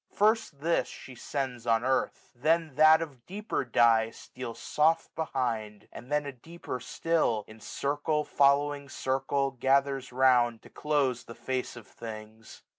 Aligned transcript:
First 0.11 0.61
this 0.61 0.87
She 0.87 1.13
sends 1.13 1.67
on 1.67 1.83
earth 1.83 2.31
i 2.35 2.39
then 2.41 2.73
that 2.73 3.03
of 3.03 3.23
deeper 3.27 3.63
dye 3.63 4.07
165a 4.07 4.15
Steals 4.15 4.59
soft 4.59 5.13
behind; 5.15 5.87
and 5.91 6.11
then 6.11 6.25
a 6.25 6.31
deeper 6.31 6.79
still. 6.79 7.43
In 7.47 7.59
circle 7.59 8.23
following 8.23 8.89
circle, 8.89 9.51
gathers 9.51 10.11
round. 10.11 10.63
To 10.63 10.71
close 10.71 11.25
the 11.25 11.35
face 11.35 11.75
of 11.75 11.85
things. 11.85 12.63